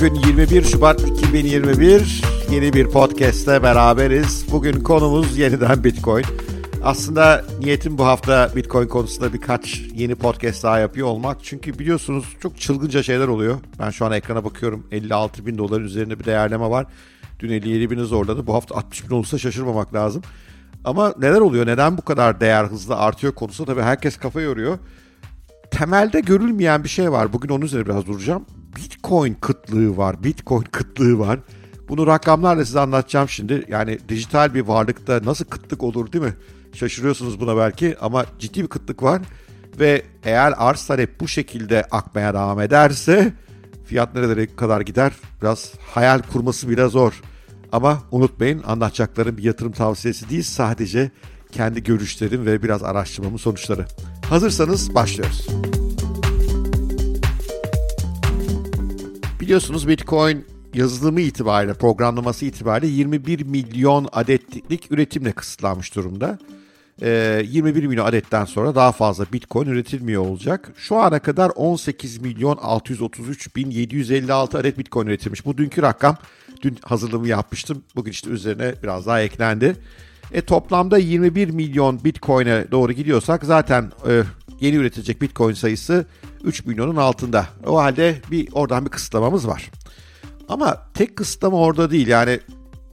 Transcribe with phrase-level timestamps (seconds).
[0.00, 4.46] Bugün 21 Şubat 2021 yeni bir podcast'te beraberiz.
[4.52, 6.24] Bugün konumuz yeniden Bitcoin.
[6.82, 11.44] Aslında niyetim bu hafta Bitcoin konusunda birkaç yeni podcast daha yapıyor olmak.
[11.44, 13.58] Çünkü biliyorsunuz çok çılgınca şeyler oluyor.
[13.78, 16.86] Ben şu an ekrana bakıyorum 56 bin doların üzerinde bir değerleme var.
[17.40, 18.46] Dün 57 bini zorladı.
[18.46, 20.22] Bu hafta 60 bin olursa şaşırmamak lazım.
[20.84, 21.66] Ama neler oluyor?
[21.66, 24.78] Neden bu kadar değer hızlı artıyor konusu tabii herkes kafa yoruyor.
[25.70, 27.32] Temelde görülmeyen bir şey var.
[27.32, 28.46] Bugün onun üzerine biraz duracağım.
[28.76, 30.24] Bitcoin kıtlığı var.
[30.24, 31.38] Bitcoin kıtlığı var.
[31.88, 33.64] Bunu rakamlarla size anlatacağım şimdi.
[33.68, 36.34] Yani dijital bir varlıkta nasıl kıtlık olur değil mi?
[36.72, 39.22] Şaşırıyorsunuz buna belki ama ciddi bir kıtlık var.
[39.80, 43.32] Ve eğer arz talep bu şekilde akmaya devam ederse
[43.86, 45.12] fiyat nerelere kadar gider
[45.42, 47.22] biraz hayal kurması bile zor.
[47.72, 51.10] Ama unutmayın anlatacaklarım bir yatırım tavsiyesi değil sadece
[51.52, 53.86] kendi görüşlerim ve biraz araştırmamın sonuçları.
[54.28, 55.79] Hazırsanız başlıyoruz.
[59.50, 66.38] Biliyorsunuz Bitcoin yazılımı itibariyle, programlaması itibariyle 21 milyon adetlik üretimle kısıtlanmış durumda.
[67.02, 70.72] Ee, 21 milyon adetten sonra daha fazla Bitcoin üretilmiyor olacak.
[70.76, 75.44] Şu ana kadar 18 milyon 633 bin 756 adet Bitcoin üretilmiş.
[75.44, 76.16] Bu dünkü rakam.
[76.62, 77.82] Dün hazırlığımı yapmıştım.
[77.96, 79.76] Bugün işte üzerine biraz daha eklendi.
[80.32, 84.22] E, toplamda 21 milyon Bitcoin'e doğru gidiyorsak zaten e,
[84.60, 86.06] yeni üretilecek Bitcoin sayısı
[86.44, 87.46] 3 milyonun altında.
[87.66, 89.70] O halde bir oradan bir kısıtlamamız var.
[90.48, 92.06] Ama tek kısıtlama orada değil.
[92.06, 92.40] Yani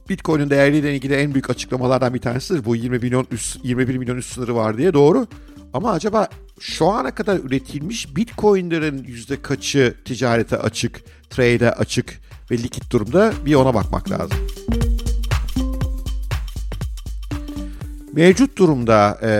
[0.08, 2.64] Bitcoin'in değerleriyle ilgili en büyük açıklamalardan bir tanesidir.
[2.64, 5.26] Bu 20 milyon üst, 21 milyon üst sınırı var diye doğru.
[5.72, 6.28] Ama acaba
[6.60, 13.54] şu ana kadar üretilmiş Bitcoin'lerin yüzde kaçı ticarete açık, trade'e açık ve likit durumda bir
[13.54, 14.38] ona bakmak lazım.
[18.18, 19.30] Mevcut durumda e,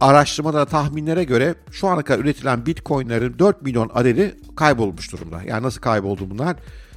[0.00, 5.40] araştırmada tahminlere göre şu ana kadar üretilen bitcoinlerin 4 milyon adedi kaybolmuş durumda.
[5.46, 6.56] Yani nasıl kayboldu bunlar?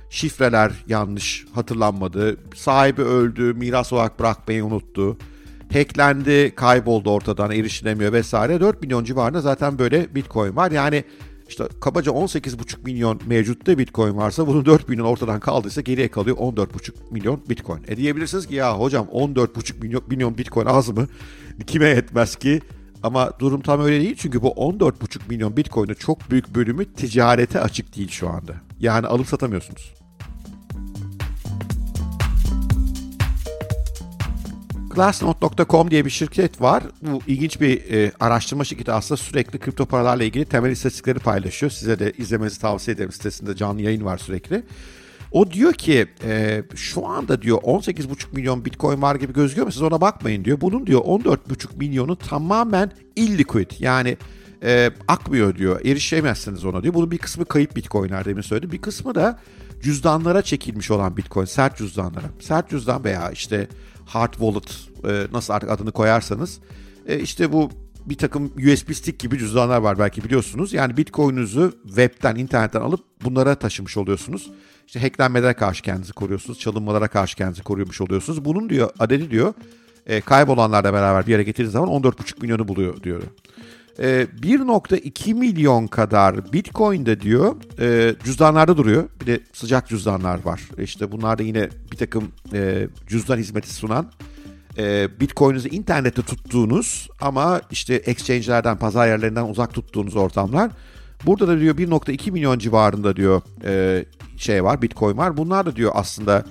[0.09, 5.17] Şifreler yanlış hatırlanmadı, sahibi öldü, miras olarak bırakmayı unuttu,
[5.73, 8.61] hacklendi, kayboldu ortadan, erişilemiyor vesaire.
[8.61, 10.71] 4 milyon civarında zaten böyle bitcoin var.
[10.71, 11.03] Yani
[11.49, 16.91] işte kabaca 18,5 milyon mevcutta bitcoin varsa bunun 4 milyon ortadan kaldıysa geriye kalıyor 14,5
[17.11, 17.79] milyon bitcoin.
[17.87, 21.07] E diyebilirsiniz ki ya hocam 14,5 milyon, milyon bitcoin az mı?
[21.67, 22.61] Kime yetmez ki?
[23.03, 27.95] Ama durum tam öyle değil çünkü bu 14,5 milyon bitcoin'in çok büyük bölümü ticarete açık
[27.95, 28.53] değil şu anda.
[28.79, 29.96] Yani alıp satamıyorsunuz.
[34.97, 36.83] Glassnode.com diye bir şirket var.
[37.01, 41.71] Bu ilginç bir e, araştırma şirketi aslında sürekli kripto paralarla ilgili temel istatistikleri paylaşıyor.
[41.71, 43.11] Size de izlemenizi tavsiye ederim.
[43.11, 44.63] Sitesinde canlı yayın var sürekli.
[45.31, 49.81] O diyor ki e, şu anda diyor 18,5 milyon bitcoin var gibi gözüküyor mu siz
[49.81, 50.61] ona bakmayın diyor.
[50.61, 54.17] Bunun diyor 14,5 milyonu tamamen illiquid yani
[54.63, 55.85] e, akmıyor diyor.
[55.85, 56.93] Erişemezsiniz ona diyor.
[56.93, 58.71] Bunun bir kısmı kayıp bitcoinler demin söyledim.
[58.71, 59.39] Bir kısmı da
[59.81, 62.25] cüzdanlara çekilmiş olan bitcoin, sert cüzdanlara.
[62.39, 63.67] Sert cüzdan veya işte
[64.07, 66.59] hard wallet e, nasıl artık adını koyarsanız
[67.07, 67.71] e, işte bu
[68.05, 70.73] bir takım USB stick gibi cüzdanlar var belki biliyorsunuz.
[70.73, 74.51] Yani Bitcoin'ünüzü webten, internetten alıp bunlara taşımış oluyorsunuz.
[74.87, 78.45] İşte hacklenmelere karşı kendinizi koruyorsunuz, çalınmalara karşı kendinizi koruyormuş oluyorsunuz.
[78.45, 79.53] Bunun diyor adedi diyor
[80.05, 83.23] e, kaybolanlarla beraber bir yere getirdiğiniz zaman 14,5 milyonu buluyor diyor.
[83.99, 89.09] E, 1.2 milyon kadar Bitcoin de diyor e, cüzdanlarda duruyor.
[89.21, 90.61] Bir de sıcak cüzdanlar var.
[90.77, 94.11] İşte bunlar da yine bir takım e, cüzdan hizmeti sunan
[94.77, 100.71] e, Bitcoin'inizi internette tuttuğunuz ama işte exchange'lerden, pazar yerlerinden uzak tuttuğunuz ortamlar.
[101.25, 104.05] Burada da diyor 1.2 milyon civarında diyor e,
[104.37, 105.37] şey var, Bitcoin var.
[105.37, 106.43] Bunlar da diyor aslında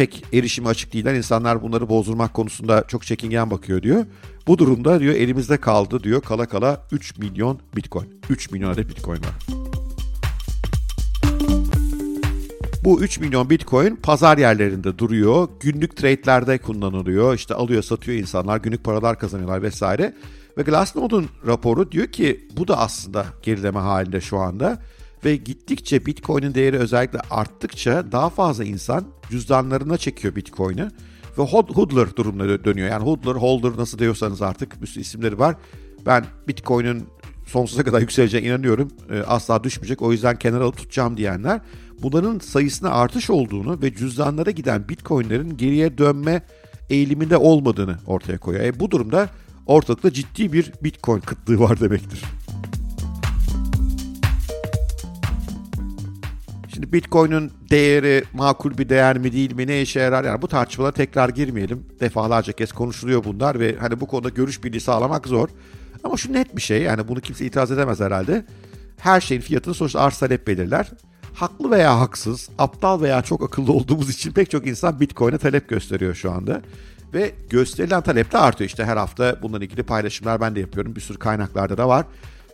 [0.00, 1.14] pek erişimi açık değiller.
[1.14, 4.06] İnsanlar bunları bozdurmak konusunda çok çekingen bakıyor diyor.
[4.46, 8.20] Bu durumda diyor elimizde kaldı diyor kala kala 3 milyon Bitcoin.
[8.30, 9.46] 3 milyon adet Bitcoin var.
[12.84, 15.48] Bu 3 milyon Bitcoin pazar yerlerinde duruyor.
[15.60, 17.34] Günlük trade'lerde kullanılıyor.
[17.34, 18.56] İşte alıyor satıyor insanlar.
[18.56, 20.14] Günlük paralar kazanıyorlar vesaire.
[20.58, 24.78] Ve Glassnode'un raporu diyor ki bu da aslında gerileme halinde şu anda.
[25.24, 30.88] Ve gittikçe Bitcoin'in değeri özellikle arttıkça daha fazla insan cüzdanlarına çekiyor Bitcoin'i.
[31.38, 32.88] Ve hodler durumuna dönüyor.
[32.88, 35.56] Yani hodler, holder nasıl diyorsanız artık bir sürü isimleri var.
[36.06, 37.06] Ben Bitcoin'in
[37.46, 38.88] sonsuza kadar yükseleceğine inanıyorum.
[39.10, 40.02] E, asla düşmeyecek.
[40.02, 41.60] O yüzden kenara alıp tutacağım diyenler
[42.02, 46.42] bunların sayısına artış olduğunu ve cüzdanlara giden bitcoinlerin geriye dönme
[46.90, 48.64] eğiliminde olmadığını ortaya koyuyor.
[48.64, 49.28] E, bu durumda
[49.66, 52.22] ortalıkta ciddi bir bitcoin kıtlığı var demektir.
[56.80, 60.92] Şimdi Bitcoin'in değeri makul bir değer mi değil mi ne işe yarar yani bu tartışmalara
[60.92, 61.86] tekrar girmeyelim.
[62.00, 65.48] Defalarca kez konuşuluyor bunlar ve hani bu konuda görüş birliği sağlamak zor.
[66.04, 68.44] Ama şu net bir şey yani bunu kimse itiraz edemez herhalde.
[68.98, 70.90] Her şeyin fiyatını sonuçta arz talep belirler.
[71.34, 76.14] haklı veya haksız, aptal veya çok akıllı olduğumuz için pek çok insan Bitcoin'e talep gösteriyor
[76.14, 76.62] şu anda.
[77.14, 78.68] Ve gösterilen talep de artıyor.
[78.68, 80.96] İşte her hafta bununla ilgili paylaşımlar ben de yapıyorum.
[80.96, 82.06] Bir sürü kaynaklarda da var.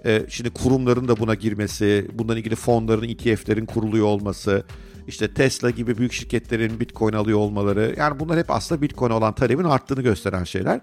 [0.07, 4.65] Ee, şimdi kurumların da buna girmesi, bundan ilgili fonların, ETF'lerin kuruluyor olması,
[5.09, 7.95] işte Tesla gibi büyük şirketlerin Bitcoin alıyor olmaları.
[7.99, 10.81] Yani bunlar hep aslında Bitcoin olan talebin arttığını gösteren şeyler.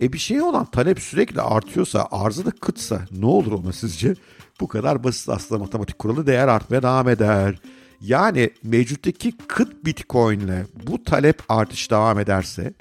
[0.00, 4.14] E bir şeye olan talep sürekli artıyorsa, arzı da kıtsa ne olur ona sizce?
[4.60, 7.60] Bu kadar basit aslında matematik kuralı değer artmaya devam eder.
[8.00, 12.74] Yani mevcuttaki kıt Bitcoin ile bu talep artış devam ederse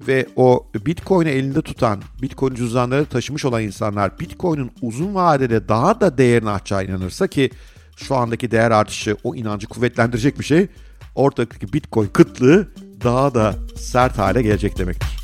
[0.00, 6.18] ve o Bitcoin'i elinde tutan, Bitcoin cüzdanları taşımış olan insanlar Bitcoin'in uzun vadede daha da
[6.18, 7.50] değerini artacağı inanırsa ki
[7.96, 10.66] şu andaki değer artışı o inancı kuvvetlendirecek bir şey.
[11.14, 12.68] Ortadaki Bitcoin kıtlığı
[13.04, 15.18] daha da sert hale gelecek demektir.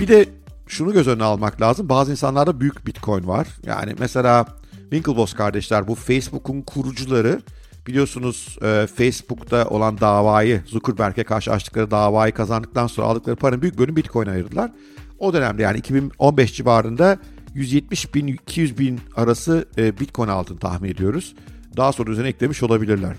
[0.00, 0.28] Bir de
[0.66, 1.88] şunu göz önüne almak lazım.
[1.88, 3.48] Bazı insanlarda büyük Bitcoin var.
[3.66, 4.46] Yani mesela
[4.80, 7.40] Winklevoss kardeşler bu Facebook'un kurucuları
[7.86, 13.96] biliyorsunuz e, Facebook'ta olan davayı Zuckerberg'e karşı açtıkları davayı kazandıktan sonra aldıkları paranın büyük bölümü
[13.96, 14.70] Bitcoin ayırdılar.
[15.18, 17.18] O dönemde yani 2015 civarında
[17.54, 21.34] 170 bin 200 bin arası e, Bitcoin altın tahmin ediyoruz.
[21.76, 23.16] Daha sonra üzerine eklemiş olabilirler.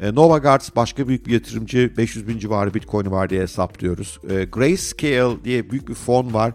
[0.00, 4.18] E, Novagard başka büyük bir yatırımcı 500 bin civarı Bitcoin'i var diye hesaplıyoruz.
[4.30, 6.52] E, Grayscale diye büyük bir fon var.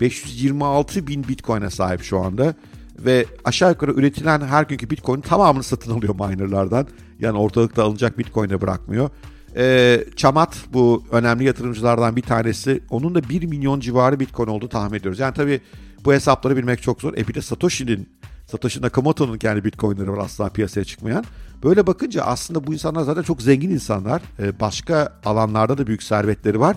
[0.00, 2.54] 526 bin Bitcoin'e sahip şu anda.
[2.98, 6.86] Ve aşağı yukarı üretilen her günkü Bitcoin'in tamamını satın alıyor minerlardan.
[7.18, 9.10] Yani ortalıkta alınacak Bitcoin'e bırakmıyor.
[9.56, 12.82] E, Çamat bu önemli yatırımcılardan bir tanesi.
[12.90, 15.18] Onun da 1 milyon civarı Bitcoin olduğu tahmin ediyoruz.
[15.18, 15.60] Yani tabii
[16.04, 17.14] bu hesapları bilmek çok zor.
[17.14, 18.08] E bir de Satoshi'nin,
[18.46, 21.24] Satoshi Nakamoto'nun kendi Bitcoin'leri var asla piyasaya çıkmayan.
[21.62, 24.22] Böyle bakınca aslında bu insanlar zaten çok zengin insanlar.
[24.38, 26.76] E, başka alanlarda da büyük servetleri var.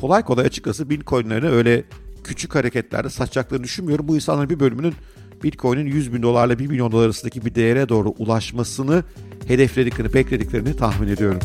[0.00, 1.84] Kolay kolay açıkçası Bitcoin'lerini öyle
[2.24, 4.08] küçük hareketlerde satacaklarını düşünmüyorum.
[4.08, 4.94] Bu insanların bir bölümünün
[5.42, 9.04] Bitcoin'in 100 bin dolarla 1 milyon dolar arasındaki bir değere doğru ulaşmasını
[9.46, 11.40] hedeflediklerini, beklediklerini tahmin ediyorum.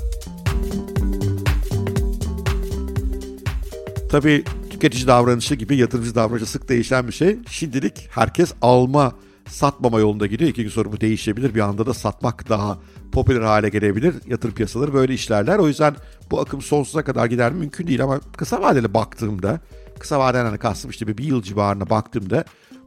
[4.09, 7.37] Tabii tüketici davranışı gibi yatırımcı davranışı sık değişen bir şey.
[7.49, 9.13] Şimdilik herkes alma,
[9.47, 10.49] satmama yolunda gidiyor.
[10.49, 11.55] İki gün sonra bu değişebilir.
[11.55, 12.77] Bir anda da satmak daha
[13.11, 14.15] popüler hale gelebilir.
[14.27, 15.59] Yatırım piyasaları böyle işlerler.
[15.59, 15.95] O yüzden
[16.31, 17.59] bu akım sonsuza kadar gider mi?
[17.59, 19.59] Mümkün değil ama kısa vadeli baktığımda,
[19.99, 22.45] kısa vadeden hani kastım işte bir, bir yıl civarına baktığımda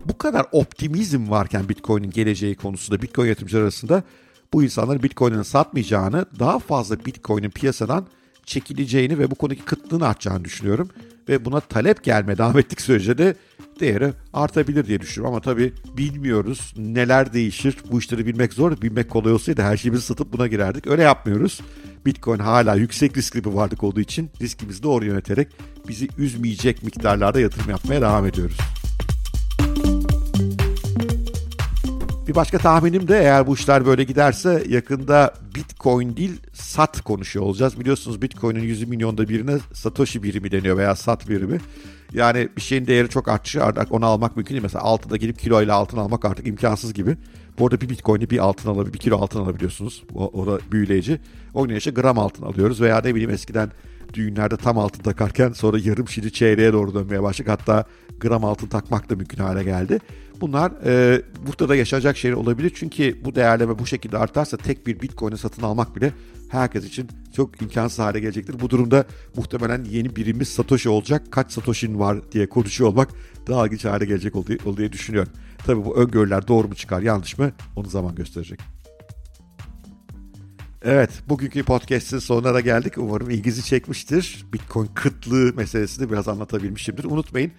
[0.08, 4.02] bu kadar optimizm varken Bitcoin'in geleceği konusunda Bitcoin yatırımcılar arasında
[4.52, 8.06] bu insanların Bitcoin'ini satmayacağını, daha fazla Bitcoin'in piyasadan
[8.44, 10.88] çekileceğini ve bu konudaki kıtlığın artacağını düşünüyorum.
[11.28, 13.34] Ve buna talep gelme devam ettik sürece de
[13.80, 15.34] değeri artabilir diye düşünüyorum.
[15.34, 17.76] Ama tabii bilmiyoruz neler değişir.
[17.90, 18.80] Bu işleri bilmek zor.
[18.82, 20.86] Bilmek kolay olsaydı her şeyimizi satıp buna girerdik.
[20.86, 21.60] Öyle yapmıyoruz.
[22.06, 25.48] Bitcoin hala yüksek riskli bir varlık olduğu için riskimizi doğru yöneterek
[25.88, 28.56] bizi üzmeyecek miktarlarda yatırım yapmaya devam ediyoruz.
[32.28, 37.80] Bir başka tahminim de eğer bu işler böyle giderse yakında Bitcoin değil SAT konuşuyor olacağız.
[37.80, 41.58] Biliyorsunuz Bitcoin'in 100 milyonda birine Satoshi birimi deniyor veya SAT birimi.
[42.12, 44.62] Yani bir şeyin değeri çok artçı artık onu almak mümkün değil.
[44.62, 47.16] Mesela altında gidip kiloyla altın almak artık imkansız gibi.
[47.58, 50.02] Bu arada bir bitcoin'i bir altın alabilir, bir kilo altın alabiliyorsunuz.
[50.14, 51.20] O, o da büyüleyici.
[51.54, 53.70] O gün işte gram altın alıyoruz veya ne bileyim eskiden
[54.14, 57.52] düğünlerde tam altın takarken sonra yarım şimdi çeyreğe doğru dönmeye başladık.
[57.52, 57.84] Hatta
[58.20, 59.98] gram altın takmak da mümkün hale geldi.
[60.40, 62.72] Bunlar e, burada da yaşanacak şeyler olabilir.
[62.74, 66.12] Çünkü bu değerleme bu şekilde artarsa tek bir bitcoin'i satın almak bile
[66.48, 68.60] herkes için çok imkansız hale gelecektir.
[68.60, 69.04] Bu durumda
[69.36, 71.22] muhtemelen yeni birimiz Satoshi olacak.
[71.30, 73.08] Kaç Satoshi'nin var diye konuşuyor olmak
[73.48, 75.32] daha ilginç hale gelecek ol diye düşünüyorum.
[75.66, 78.60] Tabii bu öngörüler doğru mu çıkar yanlış mı onu zaman gösterecek.
[80.82, 82.98] Evet, bugünkü podcast'in sonuna da geldik.
[82.98, 84.46] Umarım ilginizi çekmiştir.
[84.52, 87.04] Bitcoin kıtlığı meselesini biraz anlatabilmişimdir.
[87.04, 87.52] Unutmayın,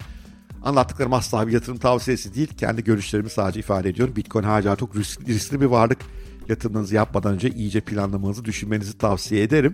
[0.68, 2.48] anlattıklarım asla bir yatırım tavsiyesi değil.
[2.58, 4.16] Kendi görüşlerimi sadece ifade ediyorum.
[4.16, 6.00] Bitcoin hala çok riskli, bir varlık.
[6.50, 9.74] Yatırımınızı yapmadan önce iyice planlamanızı, düşünmenizi tavsiye ederim.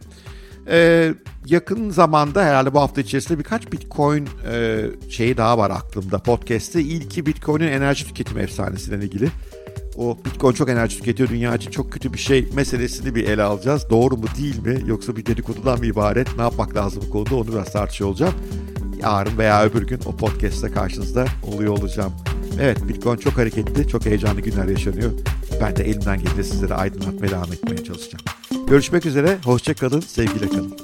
[0.67, 1.13] Ee,
[1.45, 6.81] yakın zamanda herhalde bu hafta içerisinde birkaç Bitcoin e, şeyi daha var aklımda podcast'te.
[6.81, 9.29] İlki Bitcoin'in enerji tüketimi efsanesiyle ilgili
[9.97, 13.89] o Bitcoin çok enerji tüketiyor, dünya için çok kötü bir şey meselesini bir ele alacağız.
[13.89, 17.47] Doğru mu değil mi yoksa bir dedikodudan mı ibaret ne yapmak lazım bu konuda onu
[17.47, 18.33] biraz tartışıyor olacağım.
[19.03, 22.13] Yarın veya öbür gün o podcast'te karşınızda oluyor olacağım.
[22.61, 25.11] Evet Bitcoin çok hareketli, çok heyecanlı günler yaşanıyor.
[25.61, 28.25] Ben de elimden geldiğince sizlere aydınlatmaya devam etmeye çalışacağım.
[28.67, 30.82] Görüşmek üzere, hoşçakalın, sevgiyle kalın.